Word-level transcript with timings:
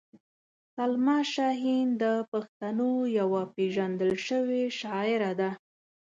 سلما 0.75 1.17
شاهین 1.33 1.87
د 2.03 2.03
پښتنو 2.31 2.91
یوه 3.19 3.41
پېژندل 3.55 4.11
شوې 4.27 4.63
شاعره 4.79 5.31
ده. 5.39 5.49